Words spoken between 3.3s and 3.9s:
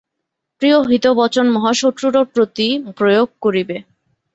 করিবে।